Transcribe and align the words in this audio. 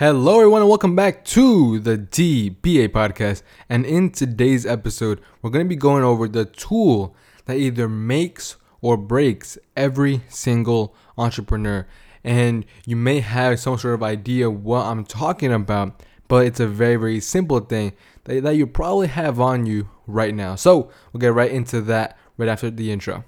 Hello, 0.00 0.36
everyone, 0.36 0.62
and 0.62 0.68
welcome 0.70 0.96
back 0.96 1.26
to 1.26 1.78
the 1.78 1.98
DBA 1.98 2.88
podcast. 2.88 3.42
And 3.68 3.84
in 3.84 4.08
today's 4.08 4.64
episode, 4.64 5.20
we're 5.42 5.50
going 5.50 5.66
to 5.66 5.68
be 5.68 5.76
going 5.76 6.04
over 6.04 6.26
the 6.26 6.46
tool 6.46 7.14
that 7.44 7.58
either 7.58 7.86
makes 7.86 8.56
or 8.80 8.96
breaks 8.96 9.58
every 9.76 10.22
single 10.30 10.96
entrepreneur. 11.18 11.86
And 12.24 12.64
you 12.86 12.96
may 12.96 13.20
have 13.20 13.60
some 13.60 13.76
sort 13.76 13.92
of 13.92 14.02
idea 14.02 14.50
what 14.50 14.86
I'm 14.86 15.04
talking 15.04 15.52
about, 15.52 16.02
but 16.28 16.46
it's 16.46 16.60
a 16.60 16.66
very, 16.66 16.96
very 16.96 17.20
simple 17.20 17.60
thing 17.60 17.92
that, 18.24 18.42
that 18.42 18.56
you 18.56 18.66
probably 18.66 19.08
have 19.08 19.38
on 19.38 19.66
you 19.66 19.90
right 20.06 20.34
now. 20.34 20.54
So 20.54 20.90
we'll 21.12 21.20
get 21.20 21.34
right 21.34 21.52
into 21.52 21.82
that 21.82 22.16
right 22.38 22.48
after 22.48 22.70
the 22.70 22.90
intro. 22.90 23.22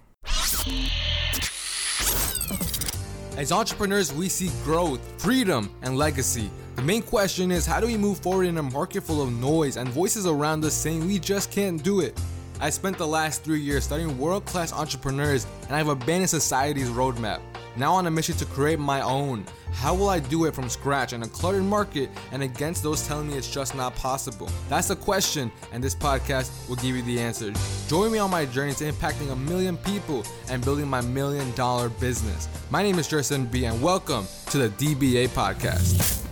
As 3.37 3.53
entrepreneurs, 3.53 4.11
we 4.11 4.31
seek 4.31 4.53
growth, 4.65 5.01
freedom, 5.21 5.75
and 5.83 5.99
legacy. 5.99 6.51
The 6.75 6.83
main 6.83 7.03
question 7.03 7.53
is 7.53 7.67
how 7.67 7.81
do 7.81 7.87
we 7.87 7.97
move 7.97 8.19
forward 8.21 8.45
in 8.45 8.57
a 8.57 8.63
market 8.63 9.03
full 9.03 9.23
of 9.23 9.31
noise 9.31 9.77
and 9.77 9.89
voices 9.91 10.27
around 10.27 10.65
us 10.65 10.75
saying 10.75 11.07
we 11.07 11.19
just 11.19 11.51
can't 11.51 11.83
do 11.83 12.01
it? 12.01 12.19
I 12.61 12.71
spent 12.71 12.97
the 12.97 13.07
last 13.07 13.45
three 13.45 13.61
years 13.61 13.85
studying 13.85 14.19
world 14.19 14.47
class 14.47 14.73
entrepreneurs 14.73 15.47
and 15.67 15.77
I've 15.77 15.89
abandoned 15.89 16.31
society's 16.31 16.89
roadmap. 16.89 17.41
Now 17.77 17.93
on 17.95 18.07
a 18.07 18.11
mission 18.11 18.37
to 18.37 18.47
create 18.47 18.79
my 18.79 19.03
own. 19.03 19.45
How 19.73 19.95
will 19.95 20.09
I 20.09 20.19
do 20.19 20.47
it 20.47 20.55
from 20.55 20.69
scratch 20.69 21.13
in 21.13 21.23
a 21.23 21.29
cluttered 21.29 21.63
market 21.63 22.11
and 22.31 22.43
against 22.43 22.83
those 22.83 23.07
telling 23.07 23.29
me 23.29 23.35
it's 23.35 23.53
just 23.53 23.75
not 23.75 23.95
possible? 23.95 24.49
That's 24.69 24.89
the 24.89 24.97
question, 24.97 25.51
and 25.73 25.83
this 25.83 25.95
podcast 25.95 26.69
will 26.69 26.77
give 26.77 26.95
you 26.97 27.03
the 27.03 27.19
answer. 27.19 27.53
Join 27.89 28.13
me 28.13 28.19
on 28.19 28.31
my 28.31 28.45
journey 28.45 28.75
to 28.75 28.85
impacting 28.85 29.33
a 29.33 29.37
million 29.37 29.79
people 29.79 30.25
and 30.51 30.63
building 30.63 30.89
my 30.89 31.01
million 31.01 31.51
dollar 31.53 31.89
business. 31.89 32.47
My 32.71 32.83
name 32.83 32.99
is 32.99 33.09
Jerson 33.09 33.47
B, 33.47 33.65
and 33.65 33.81
welcome 33.81 34.27
to 34.51 34.59
the 34.59 34.69
DBA 34.69 35.29
podcast. 35.29 36.23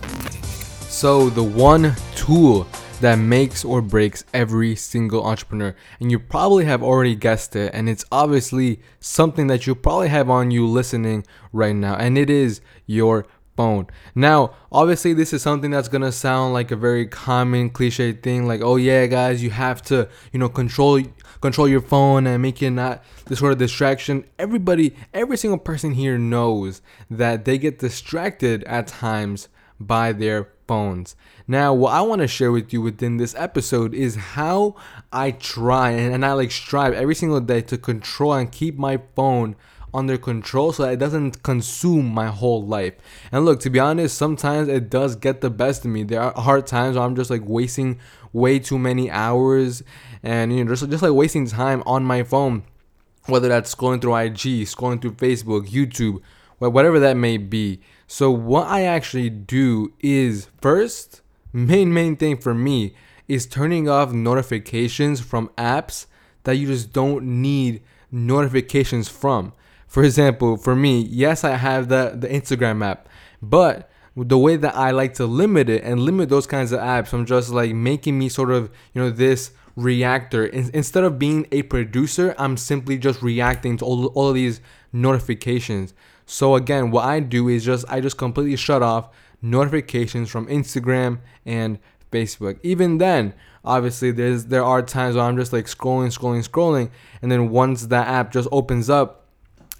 So, 0.91 1.29
the 1.29 1.41
one 1.41 1.95
tool 2.15 2.67
that 2.99 3.15
makes 3.15 3.63
or 3.63 3.81
breaks 3.81 4.25
every 4.33 4.75
single 4.75 5.25
entrepreneur. 5.25 5.73
And 6.01 6.11
you 6.11 6.19
probably 6.19 6.65
have 6.65 6.83
already 6.83 7.15
guessed 7.15 7.55
it, 7.55 7.73
and 7.73 7.87
it's 7.87 8.03
obviously 8.11 8.81
something 8.99 9.47
that 9.47 9.65
you 9.65 9.73
probably 9.73 10.09
have 10.09 10.29
on 10.29 10.51
you 10.51 10.67
listening 10.67 11.25
right 11.53 11.73
now, 11.73 11.95
and 11.95 12.17
it 12.17 12.29
is 12.29 12.59
your 12.85 13.25
phone. 13.55 13.87
Now, 14.13 14.53
obviously, 14.69 15.13
this 15.13 15.31
is 15.31 15.41
something 15.41 15.71
that's 15.71 15.87
gonna 15.87 16.11
sound 16.11 16.53
like 16.53 16.71
a 16.71 16.75
very 16.75 17.07
common 17.07 17.69
cliche 17.69 18.11
thing, 18.11 18.45
like, 18.45 18.61
oh 18.61 18.75
yeah, 18.75 19.05
guys, 19.07 19.41
you 19.41 19.49
have 19.49 19.81
to, 19.83 20.09
you 20.33 20.39
know, 20.39 20.49
control 20.49 21.01
control 21.39 21.69
your 21.69 21.81
phone 21.81 22.27
and 22.27 22.41
make 22.41 22.61
it 22.61 22.69
not 22.71 23.01
this 23.27 23.39
sort 23.39 23.53
of 23.53 23.57
distraction. 23.57 24.25
Everybody, 24.37 24.93
every 25.13 25.37
single 25.37 25.57
person 25.57 25.93
here 25.93 26.17
knows 26.17 26.81
that 27.09 27.45
they 27.45 27.57
get 27.57 27.79
distracted 27.79 28.63
at 28.65 28.87
times 28.87 29.47
by 29.79 30.11
their 30.11 30.43
phones. 30.71 31.17
Now, 31.49 31.73
what 31.73 31.91
I 31.91 31.99
want 31.99 32.21
to 32.21 32.29
share 32.29 32.49
with 32.49 32.71
you 32.71 32.81
within 32.81 33.17
this 33.17 33.35
episode 33.35 33.93
is 33.93 34.15
how 34.15 34.77
I 35.11 35.31
try 35.31 35.89
and, 35.89 36.13
and 36.13 36.25
I 36.25 36.31
like 36.31 36.49
strive 36.49 36.93
every 36.93 37.13
single 37.13 37.41
day 37.41 37.59
to 37.63 37.77
control 37.77 38.31
and 38.35 38.49
keep 38.49 38.77
my 38.77 39.01
phone 39.13 39.57
under 39.93 40.17
control 40.17 40.71
so 40.71 40.83
that 40.83 40.93
it 40.93 40.99
doesn't 40.99 41.43
consume 41.43 42.05
my 42.05 42.27
whole 42.27 42.65
life. 42.65 42.93
And 43.33 43.43
look, 43.43 43.59
to 43.63 43.69
be 43.69 43.79
honest, 43.79 44.17
sometimes 44.17 44.69
it 44.69 44.89
does 44.89 45.17
get 45.17 45.41
the 45.41 45.49
best 45.49 45.83
of 45.83 45.91
me. 45.91 46.03
There 46.03 46.21
are 46.21 46.41
hard 46.41 46.67
times 46.67 46.95
where 46.95 47.05
I'm 47.05 47.17
just 47.17 47.29
like 47.29 47.41
wasting 47.43 47.99
way 48.31 48.57
too 48.57 48.79
many 48.79 49.11
hours 49.11 49.83
and 50.23 50.55
you 50.55 50.63
know 50.63 50.71
just, 50.73 50.89
just 50.89 51.03
like 51.03 51.11
wasting 51.11 51.47
time 51.47 51.83
on 51.85 52.05
my 52.05 52.23
phone 52.23 52.63
whether 53.25 53.49
that's 53.49 53.75
scrolling 53.75 54.01
through 54.01 54.15
IG, 54.15 54.65
scrolling 54.65 55.01
through 55.01 55.15
Facebook, 55.15 55.67
YouTube, 55.67 56.21
whatever 56.59 56.97
that 57.01 57.17
may 57.17 57.35
be. 57.35 57.81
So 58.11 58.29
what 58.29 58.67
I 58.67 58.83
actually 58.83 59.29
do 59.29 59.93
is 60.01 60.49
first, 60.61 61.21
main 61.53 61.93
main 61.93 62.17
thing 62.17 62.35
for 62.35 62.53
me 62.53 62.93
is 63.29 63.45
turning 63.45 63.87
off 63.87 64.11
notifications 64.11 65.21
from 65.21 65.47
apps 65.57 66.07
that 66.43 66.57
you 66.57 66.67
just 66.67 66.91
don't 66.91 67.23
need 67.41 67.81
notifications 68.11 69.07
from. 69.07 69.53
For 69.87 70.03
example, 70.03 70.57
for 70.57 70.75
me, 70.75 70.99
yes, 70.99 71.45
I 71.45 71.55
have 71.55 71.87
the 71.87 72.17
the 72.19 72.27
Instagram 72.27 72.83
app, 72.85 73.07
but 73.41 73.89
the 74.17 74.37
way 74.37 74.57
that 74.57 74.75
I 74.75 74.91
like 74.91 75.13
to 75.13 75.25
limit 75.25 75.69
it 75.69 75.81
and 75.85 76.01
limit 76.01 76.27
those 76.27 76.47
kinds 76.47 76.73
of 76.73 76.81
apps, 76.81 77.13
I'm 77.13 77.25
just 77.25 77.49
like 77.49 77.73
making 77.73 78.19
me 78.19 78.27
sort 78.27 78.51
of, 78.51 78.69
you 78.93 79.01
know, 79.01 79.09
this 79.09 79.51
reactor. 79.77 80.45
In, 80.45 80.69
instead 80.73 81.05
of 81.05 81.17
being 81.17 81.47
a 81.53 81.61
producer, 81.61 82.35
I'm 82.37 82.57
simply 82.57 82.97
just 82.97 83.21
reacting 83.21 83.77
to 83.77 83.85
all, 83.85 84.07
all 84.07 84.27
of 84.27 84.35
these 84.35 84.59
notifications. 84.91 85.93
So 86.31 86.55
again, 86.55 86.91
what 86.91 87.03
I 87.03 87.19
do 87.19 87.49
is 87.49 87.65
just 87.65 87.83
I 87.89 87.99
just 87.99 88.17
completely 88.17 88.55
shut 88.55 88.81
off 88.81 89.09
notifications 89.41 90.29
from 90.29 90.47
Instagram 90.47 91.19
and 91.45 91.77
Facebook. 92.09 92.57
Even 92.63 92.99
then, 92.99 93.33
obviously 93.65 94.11
there's 94.11 94.45
there 94.45 94.63
are 94.63 94.81
times 94.81 95.17
where 95.17 95.25
I'm 95.25 95.35
just 95.35 95.51
like 95.51 95.65
scrolling, 95.65 96.17
scrolling, 96.17 96.47
scrolling, 96.47 96.89
and 97.21 97.29
then 97.29 97.49
once 97.49 97.87
that 97.87 98.07
app 98.07 98.31
just 98.31 98.47
opens 98.49 98.89
up, 98.89 99.27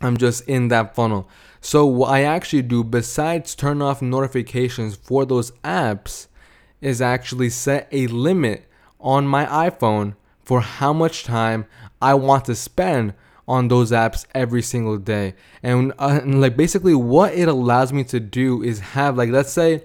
I'm 0.02 0.18
just 0.18 0.46
in 0.46 0.68
that 0.68 0.94
funnel. 0.94 1.30
So 1.62 1.86
what 1.86 2.10
I 2.10 2.24
actually 2.24 2.64
do 2.64 2.84
besides 2.84 3.56
turn 3.56 3.82
off 3.82 4.02
notifications 4.02 4.98
for 4.98 5.26
those 5.26 5.52
apps 5.64 6.28
is 6.82 7.02
actually 7.02 7.50
set 7.50 7.88
a 7.94 8.08
limit 8.08 8.68
on 9.00 9.26
my 9.26 9.46
iPhone 9.46 10.16
for 10.44 10.60
how 10.60 10.92
much 10.92 11.24
time 11.24 11.66
I 12.02 12.14
want 12.16 12.44
to 12.46 12.56
spend 12.56 13.14
on 13.52 13.68
those 13.68 13.92
apps 13.92 14.26
every 14.34 14.62
single 14.62 14.98
day. 14.98 15.36
And, 15.62 15.92
uh, 16.00 16.22
and 16.22 16.40
like 16.40 16.56
basically 16.56 16.96
what 16.96 17.34
it 17.34 17.50
allows 17.50 17.92
me 17.92 18.06
to 18.06 18.20
do 18.22 18.64
is 18.64 18.80
have 18.80 19.18
like 19.18 19.30
let's 19.30 19.52
say, 19.52 19.84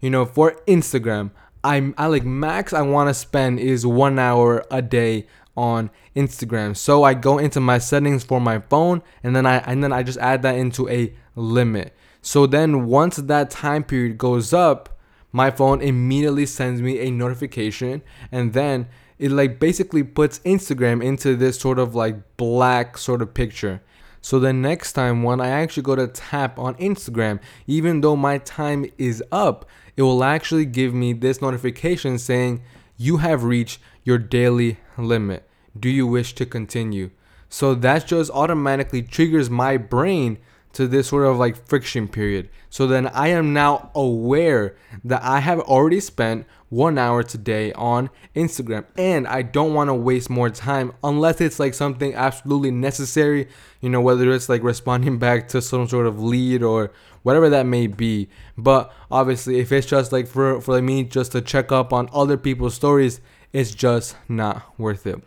you 0.00 0.10
know, 0.10 0.26
for 0.26 0.60
Instagram, 0.66 1.30
I'm 1.62 1.94
I 1.96 2.06
like 2.06 2.24
max 2.24 2.72
I 2.72 2.82
want 2.82 3.08
to 3.08 3.14
spend 3.14 3.60
is 3.60 3.86
1 3.86 4.18
hour 4.18 4.64
a 4.68 4.82
day 4.82 5.28
on 5.56 5.90
Instagram. 6.16 6.76
So 6.76 7.04
I 7.04 7.14
go 7.14 7.38
into 7.38 7.60
my 7.60 7.78
settings 7.78 8.24
for 8.24 8.40
my 8.40 8.58
phone 8.58 9.00
and 9.22 9.36
then 9.36 9.46
I 9.46 9.58
and 9.58 9.82
then 9.82 9.92
I 9.92 10.02
just 10.02 10.18
add 10.18 10.42
that 10.42 10.56
into 10.56 10.88
a 10.88 11.14
limit. 11.36 11.94
So 12.20 12.46
then 12.46 12.86
once 12.86 13.16
that 13.16 13.48
time 13.48 13.84
period 13.84 14.18
goes 14.18 14.52
up, 14.52 14.98
my 15.30 15.52
phone 15.52 15.80
immediately 15.80 16.46
sends 16.46 16.82
me 16.82 16.98
a 16.98 17.12
notification 17.12 18.02
and 18.32 18.54
then 18.54 18.88
it 19.18 19.30
like 19.30 19.60
basically 19.60 20.02
puts 20.02 20.40
Instagram 20.40 21.02
into 21.02 21.36
this 21.36 21.58
sort 21.58 21.78
of 21.78 21.94
like 21.94 22.36
black 22.36 22.98
sort 22.98 23.22
of 23.22 23.34
picture. 23.34 23.80
So 24.20 24.38
the 24.38 24.52
next 24.52 24.94
time 24.94 25.22
when 25.22 25.40
I 25.40 25.48
actually 25.48 25.82
go 25.82 25.96
to 25.96 26.06
tap 26.08 26.58
on 26.58 26.74
Instagram, 26.76 27.40
even 27.66 28.00
though 28.00 28.16
my 28.16 28.38
time 28.38 28.86
is 28.96 29.22
up, 29.30 29.66
it 29.96 30.02
will 30.02 30.24
actually 30.24 30.64
give 30.64 30.94
me 30.94 31.12
this 31.12 31.42
notification 31.42 32.18
saying 32.18 32.62
you 32.96 33.18
have 33.18 33.44
reached 33.44 33.80
your 34.02 34.18
daily 34.18 34.78
limit. 34.96 35.48
Do 35.78 35.90
you 35.90 36.06
wish 36.06 36.34
to 36.36 36.46
continue? 36.46 37.10
So 37.48 37.74
that 37.74 38.06
just 38.06 38.30
automatically 38.30 39.02
triggers 39.02 39.50
my 39.50 39.76
brain 39.76 40.38
to 40.72 40.88
this 40.88 41.08
sort 41.08 41.24
of 41.24 41.36
like 41.38 41.68
friction 41.68 42.08
period. 42.08 42.48
So 42.68 42.86
then 42.86 43.06
I 43.08 43.28
am 43.28 43.52
now 43.52 43.90
aware 43.94 44.74
that 45.04 45.22
I 45.22 45.40
have 45.40 45.60
already 45.60 46.00
spent 46.00 46.46
one 46.74 46.98
hour 46.98 47.22
today 47.22 47.72
on 47.74 48.10
Instagram 48.34 48.84
and 48.96 49.28
I 49.28 49.42
don't 49.42 49.74
want 49.74 49.88
to 49.88 49.94
waste 49.94 50.28
more 50.28 50.50
time 50.50 50.92
unless 51.04 51.40
it's 51.40 51.60
like 51.60 51.72
something 51.72 52.14
absolutely 52.14 52.72
necessary, 52.72 53.48
you 53.80 53.88
know, 53.88 54.00
whether 54.00 54.32
it's 54.32 54.48
like 54.48 54.62
responding 54.62 55.18
back 55.26 55.48
to 55.48 55.62
some 55.62 55.86
sort 55.86 56.06
of 56.06 56.20
lead 56.20 56.64
or 56.64 56.90
whatever 57.22 57.48
that 57.50 57.64
may 57.64 57.86
be. 57.86 58.28
But 58.58 58.92
obviously, 59.08 59.60
if 59.60 59.70
it's 59.70 59.86
just 59.86 60.10
like 60.10 60.26
for, 60.26 60.60
for 60.60 60.82
me 60.82 61.04
just 61.04 61.32
to 61.32 61.40
check 61.40 61.70
up 61.70 61.92
on 61.92 62.08
other 62.12 62.36
people's 62.36 62.74
stories, 62.74 63.20
it's 63.52 63.72
just 63.72 64.16
not 64.28 64.64
worth 64.76 65.06
it. 65.06 65.22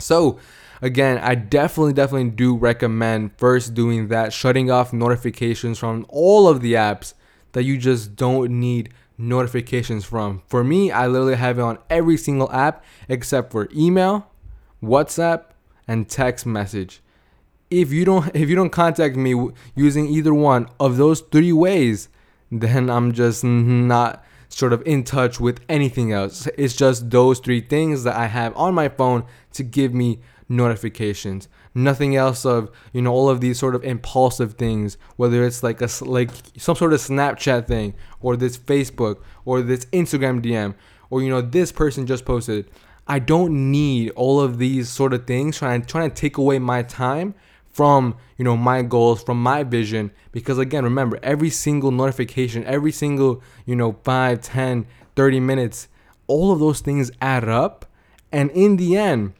So, 0.00 0.40
again, 0.80 1.18
I 1.18 1.36
definitely, 1.36 1.92
definitely 1.92 2.30
do 2.30 2.56
recommend 2.56 3.38
first 3.38 3.72
doing 3.72 4.08
that, 4.08 4.32
shutting 4.32 4.68
off 4.68 4.92
notifications 4.92 5.78
from 5.78 6.06
all 6.08 6.48
of 6.48 6.60
the 6.60 6.74
apps 6.74 7.14
that 7.52 7.64
you 7.64 7.78
just 7.78 8.16
don't 8.16 8.50
need 8.50 8.92
notifications 9.18 10.04
from. 10.04 10.42
For 10.46 10.64
me, 10.64 10.90
I 10.90 11.06
literally 11.06 11.36
have 11.36 11.58
it 11.58 11.62
on 11.62 11.78
every 11.88 12.16
single 12.16 12.50
app 12.52 12.84
except 13.08 13.52
for 13.52 13.68
email, 13.74 14.30
WhatsApp, 14.82 15.44
and 15.86 16.08
text 16.08 16.46
message. 16.46 17.00
If 17.70 17.92
you 17.92 18.04
don't 18.04 18.30
if 18.34 18.48
you 18.48 18.56
don't 18.56 18.70
contact 18.70 19.16
me 19.16 19.50
using 19.74 20.06
either 20.06 20.34
one 20.34 20.68
of 20.80 20.96
those 20.96 21.20
three 21.20 21.52
ways, 21.52 22.08
then 22.50 22.90
I'm 22.90 23.12
just 23.12 23.44
not 23.44 24.24
sort 24.54 24.72
of 24.72 24.82
in 24.86 25.02
touch 25.02 25.40
with 25.40 25.60
anything 25.68 26.12
else. 26.12 26.46
It's 26.58 26.76
just 26.76 27.10
those 27.10 27.38
three 27.38 27.60
things 27.60 28.04
that 28.04 28.16
I 28.16 28.26
have 28.26 28.56
on 28.56 28.74
my 28.74 28.88
phone 28.88 29.24
to 29.52 29.62
give 29.62 29.94
me 29.94 30.20
notifications. 30.48 31.48
Nothing 31.74 32.14
else 32.16 32.44
of 32.44 32.70
you 32.92 33.00
know 33.00 33.12
all 33.12 33.30
of 33.30 33.40
these 33.40 33.58
sort 33.58 33.74
of 33.74 33.82
impulsive 33.82 34.54
things, 34.54 34.98
whether 35.16 35.44
it's 35.44 35.62
like 35.62 35.80
a 35.80 35.88
like 36.02 36.30
some 36.58 36.76
sort 36.76 36.92
of 36.92 37.00
Snapchat 37.00 37.66
thing 37.66 37.94
or 38.20 38.36
this 38.36 38.58
Facebook 38.58 39.22
or 39.44 39.62
this 39.62 39.86
Instagram 39.86 40.42
DM 40.42 40.74
or 41.08 41.22
you 41.22 41.30
know 41.30 41.40
this 41.40 41.72
person 41.72 42.06
just 42.06 42.24
posted. 42.24 42.70
I 43.06 43.18
don't 43.18 43.70
need 43.70 44.10
all 44.10 44.40
of 44.40 44.58
these 44.58 44.88
sort 44.88 45.14
of 45.14 45.26
things 45.26 45.58
trying 45.58 45.84
trying 45.86 46.10
to 46.10 46.14
take 46.14 46.36
away 46.36 46.58
my 46.58 46.82
time 46.82 47.34
from 47.72 48.16
you 48.36 48.44
know 48.44 48.56
my 48.56 48.82
goals 48.82 49.22
from 49.22 49.42
my 49.42 49.62
vision. 49.62 50.10
Because 50.30 50.58
again 50.58 50.84
remember 50.84 51.18
every 51.22 51.50
single 51.50 51.90
notification 51.90 52.64
every 52.64 52.92
single 52.92 53.42
you 53.66 53.74
know 53.74 53.96
5 54.04 54.40
10 54.40 54.86
30 55.16 55.40
minutes 55.40 55.88
all 56.26 56.52
of 56.52 56.60
those 56.60 56.80
things 56.80 57.10
add 57.20 57.48
up. 57.48 57.86
And 58.30 58.50
in 58.52 58.76
the 58.76 58.96
end 58.96 59.34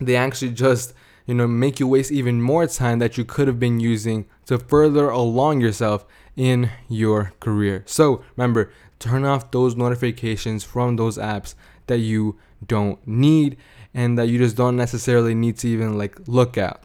they 0.00 0.16
actually 0.16 0.52
just 0.52 0.94
you 1.26 1.34
know 1.34 1.46
make 1.46 1.80
you 1.80 1.88
waste 1.88 2.12
even 2.12 2.40
more 2.40 2.66
time 2.66 2.98
that 3.00 3.18
you 3.18 3.24
could 3.24 3.48
have 3.48 3.58
been 3.58 3.80
using 3.80 4.26
to 4.46 4.58
further 4.58 5.10
along 5.10 5.60
yourself 5.60 6.06
in 6.36 6.70
your 6.88 7.32
career. 7.40 7.82
So 7.86 8.24
remember 8.36 8.70
turn 8.98 9.24
off 9.24 9.50
those 9.50 9.76
notifications 9.76 10.64
from 10.64 10.96
those 10.96 11.18
apps 11.18 11.54
that 11.86 11.98
you 11.98 12.38
don't 12.66 13.04
need 13.06 13.56
and 13.92 14.18
that 14.18 14.28
you 14.28 14.38
just 14.38 14.56
don't 14.56 14.76
necessarily 14.76 15.34
need 15.34 15.56
to 15.58 15.68
even 15.68 15.98
like 15.98 16.16
look 16.26 16.56
at 16.56 16.82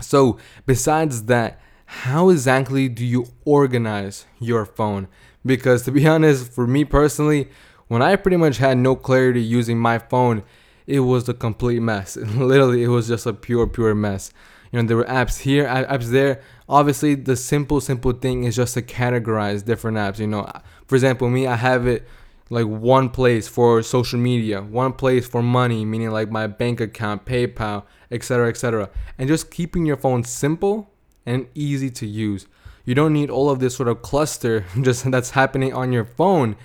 so, 0.00 0.38
besides 0.66 1.24
that, 1.24 1.60
how 1.86 2.28
exactly 2.28 2.88
do 2.88 3.04
you 3.04 3.26
organize 3.44 4.26
your 4.38 4.64
phone? 4.64 5.08
Because 5.44 5.82
to 5.82 5.92
be 5.92 6.06
honest, 6.14 6.52
for 6.52 6.66
me 6.66 6.84
personally, 6.84 7.48
when 7.88 8.02
I 8.02 8.16
pretty 8.16 8.36
much 8.36 8.58
had 8.58 8.78
no 8.78 8.94
clarity 8.94 9.42
using 9.42 9.78
my 9.78 9.98
phone, 9.98 10.44
it 10.86 11.00
was 11.00 11.28
a 11.28 11.34
complete 11.34 11.80
mess. 11.80 12.16
Literally, 12.16 12.84
it 12.84 12.88
was 12.88 13.08
just 13.08 13.26
a 13.26 13.32
pure, 13.32 13.66
pure 13.66 13.94
mess. 13.94 14.32
You 14.70 14.80
know, 14.80 14.86
there 14.86 14.96
were 14.96 15.04
apps 15.04 15.40
here, 15.40 15.66
apps 15.66 16.06
there. 16.06 16.40
Obviously, 16.68 17.16
the 17.16 17.34
simple, 17.34 17.80
simple 17.80 18.12
thing 18.12 18.44
is 18.44 18.54
just 18.54 18.74
to 18.74 18.82
categorize 18.82 19.64
different 19.64 19.96
apps. 19.96 20.20
You 20.20 20.28
know, 20.28 20.48
for 20.86 20.94
example, 20.94 21.28
me, 21.28 21.46
I 21.48 21.56
have 21.56 21.86
it 21.88 22.06
like 22.50 22.66
one 22.66 23.08
place 23.08 23.48
for 23.48 23.82
social 23.82 24.18
media, 24.18 24.60
one 24.60 24.92
place 24.92 25.26
for 25.26 25.42
money, 25.42 25.84
meaning 25.84 26.10
like 26.10 26.30
my 26.30 26.46
bank 26.46 26.80
account, 26.80 27.24
PayPal, 27.24 27.84
etc., 28.10 28.48
etc. 28.48 28.90
And 29.16 29.28
just 29.28 29.50
keeping 29.50 29.86
your 29.86 29.96
phone 29.96 30.24
simple 30.24 30.90
and 31.24 31.46
easy 31.54 31.90
to 31.90 32.06
use. 32.06 32.46
You 32.84 32.94
don't 32.94 33.12
need 33.12 33.30
all 33.30 33.48
of 33.48 33.60
this 33.60 33.76
sort 33.76 33.88
of 33.88 34.02
cluster 34.02 34.66
just 34.82 35.10
that's 35.10 35.30
happening 35.30 35.72
on 35.72 35.92
your 35.92 36.04
phone. 36.04 36.56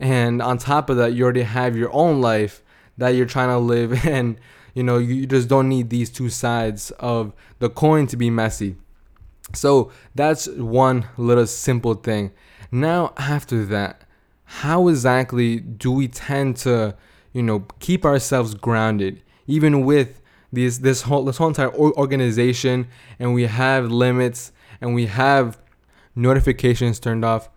And 0.00 0.42
on 0.42 0.58
top 0.58 0.90
of 0.90 0.96
that, 0.96 1.14
you 1.14 1.24
already 1.24 1.42
have 1.42 1.76
your 1.76 1.92
own 1.92 2.20
life 2.20 2.62
that 2.98 3.10
you're 3.10 3.26
trying 3.26 3.48
to 3.48 3.58
live 3.58 4.04
and 4.06 4.38
you 4.74 4.84
know, 4.84 4.98
you 4.98 5.26
just 5.26 5.48
don't 5.48 5.68
need 5.68 5.90
these 5.90 6.08
two 6.08 6.30
sides 6.30 6.92
of 7.00 7.32
the 7.58 7.68
coin 7.68 8.06
to 8.06 8.16
be 8.16 8.30
messy. 8.30 8.76
So, 9.52 9.90
that's 10.14 10.46
one 10.46 11.08
little 11.16 11.48
simple 11.48 11.94
thing. 11.94 12.30
Now, 12.70 13.12
after 13.16 13.64
that, 13.64 14.04
how 14.50 14.88
exactly 14.88 15.60
do 15.60 15.92
we 15.92 16.08
tend 16.08 16.56
to, 16.56 16.96
you 17.34 17.42
know, 17.42 17.66
keep 17.80 18.06
ourselves 18.06 18.54
grounded, 18.54 19.22
even 19.46 19.84
with 19.84 20.22
this 20.50 20.78
this 20.78 21.02
whole 21.02 21.26
this 21.26 21.36
whole 21.36 21.48
entire 21.48 21.72
organization, 21.74 22.88
and 23.18 23.34
we 23.34 23.44
have 23.44 23.90
limits 23.90 24.52
and 24.80 24.94
we 24.94 25.04
have 25.04 25.58
notifications 26.16 26.98
turned 26.98 27.26
off? 27.26 27.50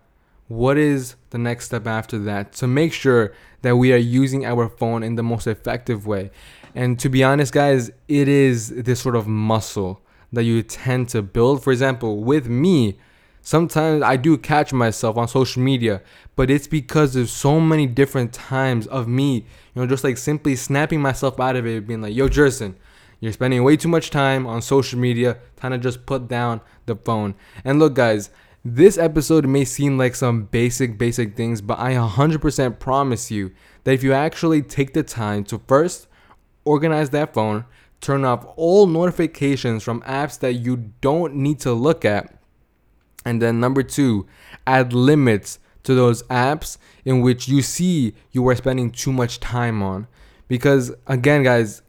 What 0.49 0.77
is 0.77 1.15
the 1.29 1.37
next 1.37 1.67
step 1.67 1.87
after 1.87 2.19
that 2.19 2.51
to 2.53 2.67
make 2.67 2.91
sure 2.91 3.33
that 3.61 3.77
we 3.77 3.93
are 3.93 3.97
using 4.21 4.45
our 4.45 4.67
phone 4.67 5.01
in 5.01 5.15
the 5.15 5.23
most 5.23 5.47
effective 5.47 6.05
way? 6.05 6.29
And 6.75 6.99
to 6.99 7.07
be 7.07 7.23
honest, 7.23 7.53
guys, 7.53 7.89
it 8.09 8.27
is 8.27 8.67
this 8.67 8.99
sort 8.99 9.15
of 9.15 9.27
muscle 9.27 10.01
that 10.33 10.43
you 10.43 10.61
tend 10.61 11.07
to 11.09 11.21
build. 11.21 11.63
For 11.63 11.71
example, 11.71 12.21
with 12.21 12.49
me, 12.49 12.97
Sometimes 13.41 14.03
I 14.03 14.17
do 14.17 14.37
catch 14.37 14.71
myself 14.71 15.17
on 15.17 15.27
social 15.27 15.61
media, 15.61 16.01
but 16.35 16.51
it's 16.51 16.67
because 16.67 17.13
there's 17.13 17.31
so 17.31 17.59
many 17.59 17.87
different 17.87 18.33
times 18.33 18.85
of 18.87 19.07
me, 19.07 19.35
you 19.35 19.43
know, 19.75 19.87
just 19.87 20.03
like 20.03 20.17
simply 20.17 20.55
snapping 20.55 21.01
myself 21.01 21.39
out 21.39 21.55
of 21.55 21.65
it, 21.65 21.87
being 21.87 22.01
like, 22.01 22.15
yo, 22.15 22.29
Jerson, 22.29 22.75
you're 23.19 23.33
spending 23.33 23.63
way 23.63 23.77
too 23.77 23.87
much 23.87 24.09
time 24.11 24.45
on 24.45 24.61
social 24.61 24.99
media, 24.99 25.37
trying 25.59 25.71
to 25.71 25.77
just 25.77 26.05
put 26.05 26.27
down 26.27 26.61
the 26.85 26.95
phone. 26.95 27.35
And 27.63 27.79
look, 27.79 27.95
guys, 27.95 28.29
this 28.63 28.97
episode 28.97 29.47
may 29.47 29.65
seem 29.65 29.97
like 29.97 30.13
some 30.13 30.43
basic, 30.43 30.97
basic 30.97 31.35
things, 31.35 31.61
but 31.61 31.79
I 31.79 31.93
100% 31.93 32.79
promise 32.79 33.31
you 33.31 33.51
that 33.83 33.93
if 33.93 34.03
you 34.03 34.13
actually 34.13 34.61
take 34.61 34.93
the 34.93 35.03
time 35.03 35.43
to 35.45 35.59
first 35.67 36.07
organize 36.63 37.09
that 37.09 37.33
phone, 37.33 37.65
turn 38.01 38.23
off 38.23 38.45
all 38.55 38.85
notifications 38.85 39.81
from 39.83 40.01
apps 40.01 40.39
that 40.39 40.53
you 40.53 40.91
don't 41.01 41.35
need 41.35 41.59
to 41.61 41.73
look 41.73 42.05
at, 42.05 42.40
and 43.25 43.41
then 43.41 43.59
number 43.59 43.83
two, 43.83 44.27
add 44.65 44.93
limits 44.93 45.59
to 45.83 45.95
those 45.95 46.23
apps 46.23 46.77
in 47.05 47.21
which 47.21 47.47
you 47.47 47.61
see 47.61 48.13
you 48.31 48.47
are 48.47 48.55
spending 48.55 48.91
too 48.91 49.11
much 49.11 49.39
time 49.39 49.81
on. 49.81 50.07
Because 50.47 50.91
again, 51.07 51.43
guys, 51.43 51.81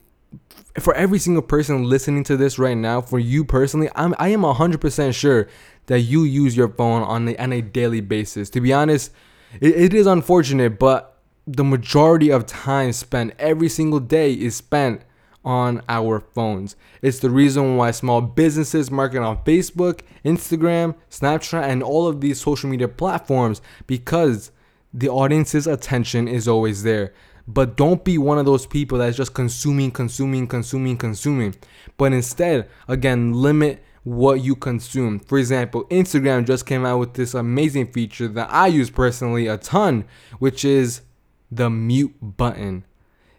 for 0.81 0.95
every 0.95 1.19
single 1.19 1.43
person 1.43 1.85
listening 1.85 2.25
to 2.25 2.37
this 2.37 2.59
right 2.59 2.77
now, 2.77 3.01
for 3.01 3.19
you 3.19 3.45
personally, 3.45 3.91
I'm 3.95 4.15
I 4.19 4.29
am 4.29 4.43
100% 4.43 5.15
sure 5.15 5.49
that 5.87 6.01
you 6.01 6.25
use 6.25 6.57
your 6.57 6.69
phone 6.69 7.03
on 7.03 7.29
a, 7.29 7.37
on 7.37 7.53
a 7.53 7.61
daily 7.61 8.01
basis. 8.01 8.49
To 8.51 8.61
be 8.61 8.73
honest, 8.73 9.13
it, 9.61 9.75
it 9.75 9.95
is 9.95 10.07
unfortunate, 10.07 10.79
but 10.79 11.19
the 11.47 11.65
majority 11.65 12.31
of 12.31 12.47
time 12.47 12.93
spent 12.93 13.35
every 13.39 13.69
single 13.69 14.01
day 14.01 14.33
is 14.33 14.57
spent 14.57 15.03
on 15.45 15.83
our 15.89 16.21
phones. 16.21 16.77
It's 17.01 17.19
the 17.19 17.31
reason 17.31 17.77
why 17.77 17.91
small 17.91 18.21
businesses 18.21 18.91
market 18.91 19.23
on 19.23 19.43
Facebook, 19.45 20.01
Instagram, 20.25 20.95
Snapchat, 21.11 21.63
and 21.63 21.83
all 21.83 22.07
of 22.07 22.21
these 22.21 22.41
social 22.41 22.71
media 22.71 22.89
platforms 22.89 23.61
because 23.87 24.53
the 24.95 25.09
audience's 25.09 25.67
attention 25.67 26.29
is 26.29 26.47
always 26.47 26.83
there. 26.83 27.13
But 27.49 27.77
don't 27.77 28.05
be 28.05 28.19
one 28.19 28.39
of 28.39 28.47
those 28.47 28.67
people 28.67 28.99
that's 28.99 29.17
just 29.17 29.35
consuming, 29.35 29.91
consuming, 29.91 30.47
consuming, 30.47 30.97
consuming. 30.97 31.57
But 31.97 32.13
instead, 32.13 32.69
again, 32.87 33.33
limit 33.33 33.83
what 34.05 34.41
you 34.41 34.55
consume. 34.55 35.19
For 35.21 35.39
example, 35.39 35.85
Instagram 35.85 36.47
just 36.47 36.67
came 36.67 36.85
out 36.85 36.99
with 36.99 37.15
this 37.15 37.35
amazing 37.35 37.93
feature 37.93 38.29
that 38.29 38.49
I 38.51 38.69
use 38.69 38.91
personally 38.91 39.47
a 39.47 39.57
ton, 39.57 40.05
which 40.39 40.65
is 40.65 41.03
the 41.51 41.69
mute 41.69 42.15
button. 42.21 42.85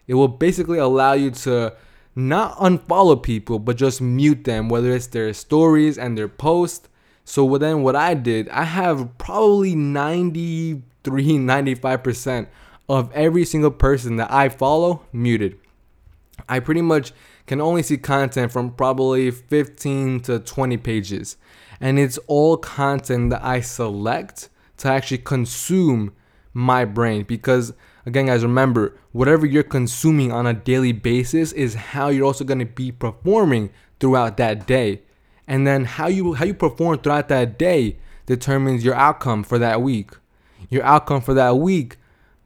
It 0.06 0.14
will 0.14 0.28
basically 0.28 0.78
allow 0.78 1.14
you 1.14 1.30
to 1.30 1.74
not 2.14 2.56
unfollow 2.58 3.20
people, 3.20 3.58
but 3.58 3.76
just 3.76 4.00
mute 4.00 4.44
them, 4.44 4.68
whether 4.68 4.92
it's 4.92 5.08
their 5.08 5.32
stories 5.32 5.98
and 5.98 6.16
their 6.16 6.28
posts. 6.28 6.88
So 7.24 7.56
then 7.58 7.82
what 7.82 7.96
I 7.96 8.14
did, 8.14 8.48
I 8.50 8.64
have 8.64 9.16
probably 9.18 9.74
93, 9.74 10.82
95% 11.04 12.46
of 12.88 13.10
every 13.12 13.44
single 13.44 13.70
person 13.70 14.16
that 14.16 14.30
I 14.30 14.48
follow 14.48 15.02
muted. 15.12 15.58
I 16.48 16.60
pretty 16.60 16.82
much 16.82 17.12
can 17.46 17.60
only 17.60 17.82
see 17.82 17.96
content 17.96 18.52
from 18.52 18.72
probably 18.72 19.30
15 19.30 20.20
to 20.20 20.38
20 20.38 20.76
pages. 20.78 21.36
And 21.80 21.98
it's 21.98 22.18
all 22.26 22.56
content 22.56 23.30
that 23.30 23.44
I 23.44 23.60
select 23.60 24.48
to 24.78 24.88
actually 24.88 25.18
consume 25.18 26.14
my 26.54 26.84
brain 26.84 27.24
because 27.24 27.74
Again, 28.06 28.26
guys, 28.26 28.42
remember, 28.42 28.94
whatever 29.12 29.46
you're 29.46 29.62
consuming 29.62 30.30
on 30.30 30.46
a 30.46 30.52
daily 30.52 30.92
basis 30.92 31.52
is 31.52 31.74
how 31.74 32.08
you're 32.08 32.26
also 32.26 32.44
going 32.44 32.58
to 32.58 32.66
be 32.66 32.92
performing 32.92 33.70
throughout 33.98 34.36
that 34.36 34.66
day. 34.66 35.00
And 35.48 35.66
then 35.66 35.84
how 35.84 36.08
you 36.08 36.34
how 36.34 36.44
you 36.44 36.54
perform 36.54 36.98
throughout 36.98 37.28
that 37.28 37.58
day 37.58 37.96
determines 38.26 38.84
your 38.84 38.94
outcome 38.94 39.42
for 39.42 39.58
that 39.58 39.80
week. 39.80 40.10
Your 40.68 40.84
outcome 40.84 41.22
for 41.22 41.34
that 41.34 41.56
week 41.56 41.96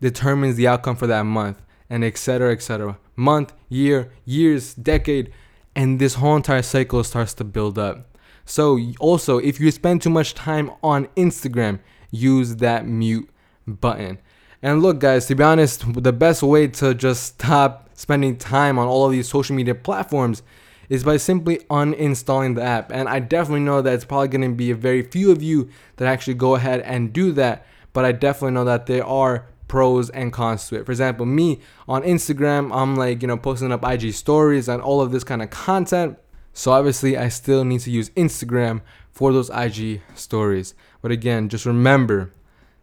determines 0.01 0.57
the 0.57 0.69
outcome 0.69 0.97
for 0.97 1.07
that 1.09 1.23
month 1.23 1.61
and 1.91 2.05
etc 2.05 2.53
etc 2.53 2.99
month 3.17 3.53
year 3.69 4.13
years 4.25 4.75
decade 4.75 5.33
and 5.75 5.99
this 5.99 6.15
whole 6.15 6.37
entire 6.37 6.63
cycle 6.63 7.03
starts 7.03 7.35
to 7.35 7.43
build 7.43 7.79
up 7.79 8.17
so 8.45 8.79
also 9.01 9.39
if 9.39 9.59
you 9.59 9.71
spend 9.71 10.01
too 10.01 10.11
much 10.11 10.35
time 10.35 10.71
on 10.83 11.07
instagram 11.17 11.81
use 12.11 12.57
that 12.57 12.87
mute 12.87 13.29
button 13.75 14.19
and 14.63 14.83
look, 14.83 14.99
guys, 14.99 15.27
to 15.27 15.35
be 15.35 15.45
honest, 15.45 15.85
the 16.03 16.13
best 16.13 16.43
way 16.43 16.67
to 16.67 16.95
just 16.95 17.25
stop 17.25 17.89
spending 17.95 18.37
time 18.37 18.79
on 18.79 18.89
all 18.89 19.07
of 19.07 19.13
these 19.13 19.29
social 19.29 19.55
media 19.55 19.75
platforms 19.75 20.43
is 20.89 21.05
by 21.05 21.17
simply 21.17 21.59
uninstalling 21.71 22.57
the 22.57 22.63
app. 22.63 22.91
And 22.91 23.09
I 23.09 23.21
definitely 23.21 23.61
know 23.61 23.83
that 23.83 23.93
it's 23.93 24.05
probably 24.05 24.29
going 24.29 24.51
to 24.51 24.57
be 24.57 24.71
a 24.71 24.75
very 24.75 25.03
few 25.03 25.31
of 25.31 25.43
you 25.43 25.69
that 25.97 26.09
actually 26.09 26.35
go 26.35 26.55
ahead 26.57 26.81
and 26.81 27.13
do 27.13 27.31
that. 27.33 27.67
But 27.93 28.05
I 28.05 28.13
definitely 28.13 28.55
know 28.55 28.65
that 28.65 28.87
there 28.87 29.05
are 29.05 29.47
pros 29.69 30.11
and 30.11 30.33
cons 30.33 30.67
to 30.69 30.77
it. 30.77 30.87
For 30.87 30.93
example, 30.93 31.27
me 31.27 31.61
on 31.87 32.03
Instagram, 32.03 32.75
I'm 32.75 32.97
like, 32.97 33.23
you 33.23 33.29
know, 33.29 33.37
posting 33.37 33.71
up 33.71 33.85
IG 33.85 34.13
stories 34.13 34.69
and 34.69 34.83
all 34.83 35.01
of 35.01 35.13
this 35.13 35.25
kind 35.25 35.43
of 35.43 35.51
content. 35.51 36.19
So 36.53 36.73
obviously, 36.73 37.17
I 37.17 37.29
still 37.29 37.65
need 37.65 37.81
to 37.81 37.91
use 37.91 38.11
Instagram 38.11 38.81
for 39.13 39.33
those 39.33 39.51
IG 39.51 40.01
stories. 40.15 40.75
But 41.01 41.13
again, 41.13 41.49
just 41.49 41.67
remember 41.67 42.33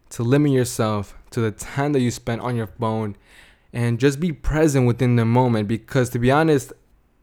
to 0.09 0.23
limit 0.23 0.51
yourself 0.51 1.17
to 1.31 1.41
the 1.41 1.51
time 1.51 1.93
that 1.93 2.01
you 2.01 2.11
spend 2.11 2.41
on 2.41 2.55
your 2.55 2.67
phone 2.67 3.15
and 3.73 3.99
just 3.99 4.19
be 4.19 4.31
present 4.31 4.87
within 4.87 5.15
the 5.15 5.25
moment 5.25 5.67
because 5.67 6.09
to 6.09 6.19
be 6.19 6.31
honest 6.31 6.71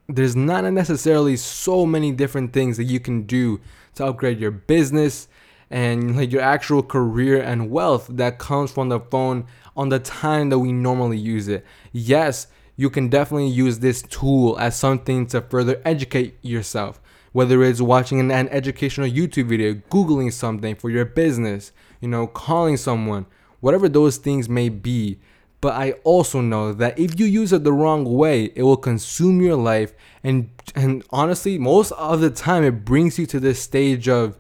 there's 0.09 0.37
not 0.37 0.65
necessarily 0.73 1.37
so 1.37 1.87
many 1.87 2.13
different 2.13 2.53
things 2.53 2.77
that 2.77 2.85
you 2.85 3.01
can 3.01 3.23
do 3.23 3.61
to 3.95 4.05
upgrade 4.05 4.39
your 4.39 4.51
business 4.51 5.29
and 5.71 6.17
like 6.17 6.31
your 6.31 6.43
actual 6.43 6.83
career 6.83 7.41
and 7.41 7.71
wealth 7.71 8.07
that 8.11 8.39
comes 8.39 8.71
from 8.71 8.91
the 8.91 9.01
phone 9.01 9.47
on 9.75 9.89
the 9.89 9.99
time 9.99 10.51
that 10.51 10.59
we 10.59 10.71
normally 10.71 11.17
use 11.17 11.49
it. 11.49 11.65
Yes, 11.93 12.47
you 12.77 12.91
can 12.91 13.09
definitely 13.09 13.49
use 13.49 13.79
this 13.79 14.03
tool 14.03 14.59
as 14.59 14.77
something 14.77 15.27
to 15.29 15.41
further 15.41 15.81
educate 15.85 16.37
yourself, 16.43 17.01
whether 17.33 17.63
it's 17.63 17.81
watching 17.81 18.21
an, 18.21 18.31
an 18.31 18.49
educational 18.51 19.09
YouTube 19.09 19.47
video, 19.47 19.75
Googling 19.91 20.33
something 20.33 20.75
for 20.75 20.91
your 20.91 21.05
business, 21.05 21.73
you 22.01 22.09
know, 22.09 22.27
calling 22.27 22.77
someone, 22.77 23.27
whatever 23.61 23.89
those 23.89 24.19
things 24.19 24.49
may 24.49 24.69
be. 24.69 25.19
But 25.61 25.75
I 25.75 25.93
also 26.03 26.41
know 26.41 26.73
that 26.73 26.99
if 26.99 27.19
you 27.21 27.27
use 27.27 27.53
it 27.53 27.63
the 27.63 27.73
wrong 27.73 28.05
way, 28.05 28.53
it 28.57 28.63
will 28.63 28.77
consume 28.77 29.41
your 29.41 29.57
life. 29.57 29.95
And, 30.25 30.51
and 30.75 31.05
honestly, 31.11 31.57
most 31.57 31.93
of 31.93 32.21
the 32.21 32.31
time, 32.31 32.65
it 32.65 32.85
brings 32.85 33.19
you 33.19 33.27
to 33.27 33.39
this 33.39 33.61
stage 33.61 34.09
of 34.09 34.37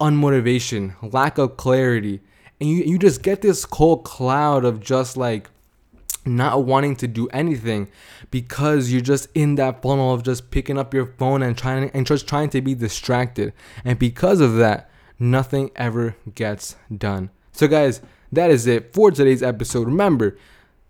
unmotivation, 0.00 0.94
lack 1.12 1.38
of 1.38 1.56
clarity. 1.56 2.20
And 2.60 2.70
you, 2.70 2.84
you 2.84 2.98
just 2.98 3.22
get 3.22 3.42
this 3.42 3.64
cold 3.64 4.04
cloud 4.04 4.64
of 4.64 4.80
just 4.80 5.16
like 5.16 5.50
not 6.24 6.64
wanting 6.64 6.96
to 6.96 7.08
do 7.08 7.28
anything 7.28 7.88
because 8.30 8.90
you're 8.90 9.00
just 9.00 9.28
in 9.34 9.56
that 9.56 9.82
funnel 9.82 10.12
of 10.12 10.22
just 10.22 10.50
picking 10.50 10.78
up 10.78 10.94
your 10.94 11.06
phone 11.06 11.42
and 11.42 11.56
trying 11.56 11.90
and 11.90 12.06
just 12.06 12.26
trying 12.26 12.50
to 12.50 12.60
be 12.60 12.74
distracted. 12.74 13.52
And 13.84 13.98
because 13.98 14.40
of 14.40 14.56
that, 14.56 14.90
nothing 15.18 15.70
ever 15.76 16.16
gets 16.34 16.76
done. 16.96 17.30
So 17.52 17.68
guys, 17.68 18.00
that 18.32 18.50
is 18.50 18.66
it 18.66 18.92
for 18.92 19.10
today's 19.10 19.42
episode. 19.42 19.86
Remember, 19.86 20.36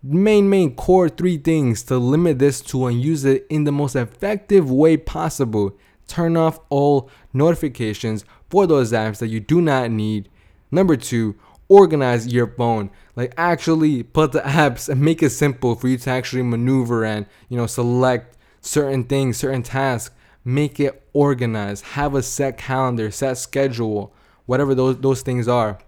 main 0.01 0.49
main 0.49 0.75
core 0.75 1.09
three 1.09 1.37
things 1.37 1.83
to 1.83 1.97
limit 1.97 2.39
this 2.39 2.61
to 2.61 2.85
and 2.85 3.01
use 3.01 3.25
it 3.25 3.45
in 3.49 3.63
the 3.63 3.71
most 3.71 3.95
effective 3.95 4.69
way 4.69 4.97
possible. 4.97 5.77
Turn 6.07 6.37
off 6.37 6.59
all 6.69 7.09
notifications 7.33 8.25
for 8.49 8.67
those 8.67 8.91
apps 8.91 9.17
that 9.19 9.27
you 9.27 9.39
do 9.39 9.61
not 9.61 9.91
need. 9.91 10.29
Number 10.71 10.95
2, 10.95 11.35
organize 11.67 12.27
your 12.27 12.47
phone. 12.47 12.89
Like 13.15 13.33
actually 13.37 14.03
put 14.03 14.31
the 14.31 14.41
apps 14.41 14.89
and 14.89 15.01
make 15.01 15.23
it 15.23 15.31
simple 15.31 15.75
for 15.75 15.87
you 15.87 15.97
to 15.97 16.09
actually 16.09 16.43
maneuver 16.43 17.05
and 17.05 17.25
you 17.49 17.57
know 17.57 17.67
select 17.67 18.37
certain 18.61 19.03
things 19.03 19.37
certain 19.37 19.63
tasks. 19.63 20.13
Make 20.43 20.79
it 20.79 21.07
organized. 21.13 21.83
Have 21.85 22.13
a 22.13 22.21
set 22.21 22.57
calendar 22.57 23.09
set 23.11 23.37
schedule 23.37 24.13
whatever 24.45 24.75
those 24.75 24.99
those 24.99 25.21
things 25.21 25.47
are. 25.47 25.79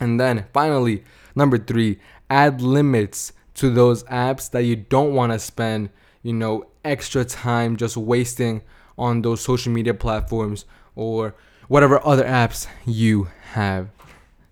And 0.00 0.20
then 0.20 0.46
finally 0.52 1.04
number 1.34 1.58
3 1.58 1.98
add 2.30 2.60
limits 2.60 3.32
to 3.54 3.70
those 3.70 4.04
apps 4.04 4.50
that 4.50 4.62
you 4.62 4.76
don't 4.76 5.14
want 5.14 5.32
to 5.32 5.38
spend 5.38 5.90
you 6.22 6.32
know 6.32 6.66
extra 6.84 7.24
time 7.24 7.76
just 7.76 7.96
wasting 7.96 8.62
on 8.96 9.22
those 9.22 9.40
social 9.40 9.72
media 9.72 9.94
platforms 9.94 10.64
or 10.94 11.34
whatever 11.68 12.04
other 12.06 12.24
apps 12.24 12.66
you 12.86 13.28
have 13.52 13.97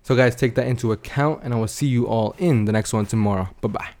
so, 0.07 0.15
guys, 0.15 0.37
take 0.37 0.55
that 0.55 0.65
into 0.65 0.93
account, 0.93 1.41
and 1.43 1.53
I 1.53 1.57
will 1.57 1.67
see 1.67 1.85
you 1.85 2.07
all 2.07 2.33
in 2.37 2.63
the 2.63 2.71
next 2.71 2.93
one 2.93 3.05
tomorrow. 3.05 3.49
Bye 3.59 3.67
bye. 3.67 3.96